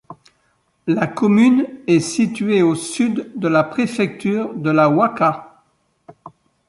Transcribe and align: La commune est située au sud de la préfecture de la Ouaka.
La 0.87 1.05
commune 1.05 1.67
est 1.85 1.99
située 1.99 2.63
au 2.63 2.73
sud 2.73 3.31
de 3.35 3.47
la 3.47 3.63
préfecture 3.63 4.51
de 4.55 4.71
la 4.71 4.89
Ouaka. 4.89 5.61